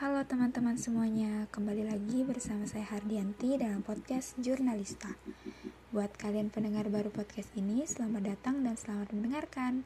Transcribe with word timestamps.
Halo 0.00 0.24
teman-teman 0.24 0.80
semuanya, 0.80 1.44
kembali 1.52 1.84
lagi 1.84 2.24
bersama 2.24 2.64
saya 2.64 2.88
Hardianti 2.88 3.60
dalam 3.60 3.84
podcast 3.84 4.40
Jurnalista. 4.40 5.12
Buat 5.92 6.16
kalian 6.16 6.48
pendengar 6.48 6.88
baru 6.88 7.12
podcast 7.12 7.52
ini, 7.60 7.84
selamat 7.84 8.24
datang 8.24 8.64
dan 8.64 8.72
selamat 8.80 9.12
mendengarkan. 9.12 9.84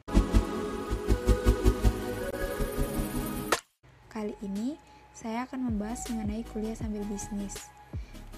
Kali 4.07 4.31
ini, 4.39 4.79
saya 5.11 5.43
akan 5.43 5.75
membahas 5.75 6.07
mengenai 6.07 6.47
kuliah 6.55 6.79
sambil 6.79 7.03
bisnis. 7.11 7.67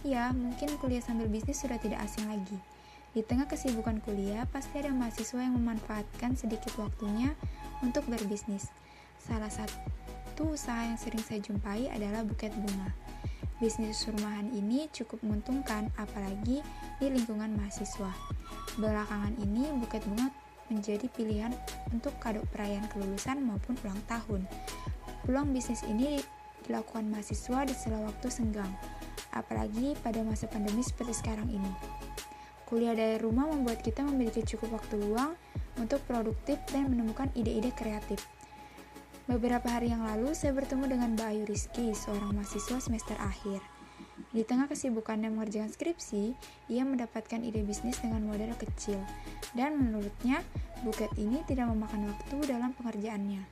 Ya, 0.02 0.34
mungkin 0.34 0.73
kuliah 0.82 1.05
sambil 1.05 1.29
bisnis 1.29 1.61
sudah 1.61 1.77
tidak 1.77 2.02
asing 2.02 2.25
lagi. 2.25 2.57
Di 3.14 3.21
tengah 3.21 3.45
kesibukan 3.45 4.02
kuliah, 4.02 4.50
pasti 4.50 4.82
ada 4.82 4.89
mahasiswa 4.89 5.38
yang 5.38 5.54
memanfaatkan 5.54 6.34
sedikit 6.34 6.73
waktunya 6.82 7.38
untuk 7.82 8.05
berbisnis. 8.09 8.70
Salah 9.18 9.52
satu 9.52 10.54
usaha 10.54 10.86
yang 10.86 10.97
sering 11.01 11.21
saya 11.21 11.42
jumpai 11.42 11.89
adalah 11.89 12.21
buket 12.21 12.54
bunga. 12.54 12.93
Bisnis 13.57 14.06
rumahan 14.06 14.54
ini 14.54 14.86
cukup 14.93 15.25
menguntungkan, 15.25 15.89
apalagi 15.98 16.61
di 17.01 17.06
lingkungan 17.10 17.57
mahasiswa. 17.57 18.14
Belakangan 18.78 19.34
ini, 19.42 19.74
buket 19.82 20.06
bunga 20.06 20.29
menjadi 20.70 21.10
pilihan 21.10 21.50
untuk 21.89 22.14
kado 22.21 22.46
perayaan 22.54 22.86
kelulusan 22.93 23.42
maupun 23.42 23.74
ulang 23.82 23.98
tahun. 24.06 24.46
Peluang 25.25 25.50
bisnis 25.57 25.82
ini 25.89 26.21
dilakukan 26.70 27.09
mahasiswa 27.09 27.65
di 27.65 27.73
sela 27.73 28.04
waktu 28.06 28.29
senggang, 28.29 28.70
apalagi 29.34 29.98
pada 30.06 30.21
masa 30.21 30.46
pandemi 30.46 30.86
seperti 30.86 31.18
sekarang 31.18 31.50
ini. 31.50 31.71
Kuliah 32.67 32.94
dari 32.94 33.16
rumah 33.17 33.48
membuat 33.48 33.80
kita 33.80 34.03
memiliki 34.03 34.44
cukup 34.44 34.78
waktu 34.78 35.00
luang 35.00 35.34
untuk 35.77 36.02
produktif 36.05 36.58
dan 36.73 36.89
menemukan 36.91 37.31
ide-ide 37.33 37.73
kreatif. 37.73 38.22
Beberapa 39.27 39.67
hari 39.67 39.91
yang 39.91 40.08
lalu, 40.08 40.31
saya 40.31 40.55
bertemu 40.55 40.88
dengan 40.88 41.09
Mbak 41.19 41.27
Ayu 41.27 41.44
Rizky, 41.47 41.91
seorang 41.91 42.31
mahasiswa 42.31 42.80
semester 42.80 43.17
akhir. 43.19 43.59
Di 44.31 44.44
tengah 44.47 44.72
kesibukannya 44.72 45.31
mengerjakan 45.31 45.72
skripsi, 45.72 46.36
ia 46.72 46.84
mendapatkan 46.88 47.44
ide 47.44 47.59
bisnis 47.64 48.00
dengan 48.00 48.23
modal 48.23 48.56
kecil, 48.56 49.00
dan 49.52 49.75
menurutnya, 49.75 50.44
buket 50.84 51.11
ini 51.19 51.44
tidak 51.44 51.67
memakan 51.67 52.12
waktu 52.12 52.38
dalam 52.47 52.72
pengerjaannya. 52.75 53.44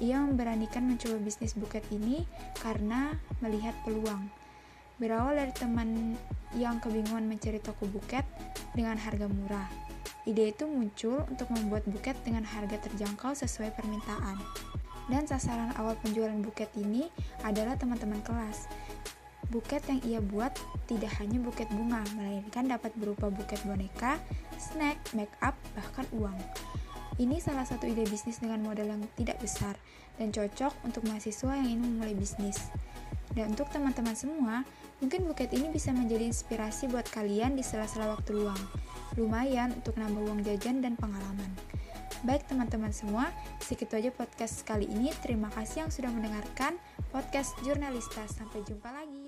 Ia 0.00 0.16
memberanikan 0.24 0.88
mencoba 0.88 1.20
bisnis 1.20 1.52
buket 1.52 1.84
ini 1.92 2.24
karena 2.58 3.14
melihat 3.44 3.76
peluang. 3.84 4.32
Berawal 4.96 5.36
dari 5.36 5.52
teman 5.52 6.16
yang 6.56 6.80
kebingungan 6.80 7.28
mencari 7.28 7.60
toko 7.60 7.84
buket 7.88 8.24
dengan 8.72 8.96
harga 8.96 9.28
murah. 9.28 9.89
Ide 10.28 10.52
itu 10.52 10.68
muncul 10.68 11.24
untuk 11.32 11.48
membuat 11.48 11.88
buket 11.88 12.12
dengan 12.20 12.44
harga 12.44 12.76
terjangkau 12.76 13.32
sesuai 13.32 13.72
permintaan. 13.72 14.36
Dan 15.08 15.24
sasaran 15.26 15.72
awal 15.80 15.96
penjualan 16.04 16.36
buket 16.44 16.68
ini 16.76 17.08
adalah 17.42 17.74
teman-teman 17.74 18.20
kelas. 18.20 18.68
Buket 19.50 19.82
yang 19.90 20.00
ia 20.06 20.20
buat 20.22 20.54
tidak 20.86 21.10
hanya 21.18 21.42
buket 21.42 21.66
bunga, 21.74 22.06
melainkan 22.14 22.70
dapat 22.70 22.94
berupa 22.94 23.26
buket 23.26 23.58
boneka, 23.66 24.20
snack, 24.60 25.00
make 25.10 25.34
up, 25.42 25.58
bahkan 25.74 26.06
uang. 26.14 26.38
Ini 27.18 27.42
salah 27.42 27.66
satu 27.66 27.90
ide 27.90 28.06
bisnis 28.06 28.38
dengan 28.38 28.62
modal 28.62 28.86
yang 28.86 29.02
tidak 29.18 29.42
besar 29.42 29.74
dan 30.16 30.30
cocok 30.30 30.72
untuk 30.86 31.02
mahasiswa 31.04 31.52
yang 31.58 31.66
ingin 31.66 31.82
memulai 31.82 32.14
bisnis. 32.14 32.70
Dan 33.34 33.54
untuk 33.54 33.70
teman-teman 33.70 34.14
semua, 34.18 34.66
mungkin 34.98 35.26
buket 35.26 35.54
ini 35.54 35.70
bisa 35.70 35.94
menjadi 35.94 36.26
inspirasi 36.26 36.90
buat 36.90 37.06
kalian 37.08 37.54
di 37.54 37.62
sela-sela 37.62 38.10
waktu 38.10 38.34
luang. 38.34 38.62
Lumayan 39.14 39.74
untuk 39.74 39.98
nambah 39.98 40.22
uang 40.26 40.40
jajan 40.46 40.82
dan 40.82 40.98
pengalaman. 40.98 41.50
Baik 42.20 42.44
teman-teman 42.50 42.92
semua, 42.92 43.32
segitu 43.62 43.96
aja 43.96 44.12
podcast 44.12 44.60
kali 44.68 44.84
ini. 44.84 45.08
Terima 45.24 45.48
kasih 45.56 45.88
yang 45.88 45.90
sudah 45.92 46.12
mendengarkan 46.12 46.76
podcast 47.08 47.56
Jurnalista. 47.64 48.20
Sampai 48.28 48.60
jumpa 48.66 48.92
lagi. 48.92 49.19